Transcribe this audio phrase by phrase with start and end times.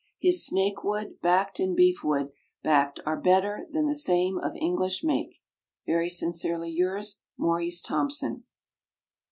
[0.17, 2.31] His Snakewood, backed, and Beefwood,
[2.63, 5.43] backed, are =better= than the same of English make.
[5.85, 8.45] Very sincerely yours, MAURICE THOMPSON.